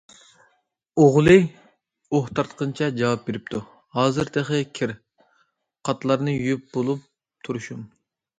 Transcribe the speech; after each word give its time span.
ئوغلى 1.01 1.35
ئۇھ 1.39 2.31
تارتقىنىچە 2.39 2.87
جاۋاب 3.01 3.21
بېرىپتۇ:- 3.27 3.61
ھازىر 3.99 4.33
تېخى 4.39 4.63
كىر- 4.81 4.95
قاتلارنى 5.91 6.35
يۇيۇپ 6.39 6.67
بولۇپ 6.79 7.07
تۇرۇشۇم. 7.47 7.87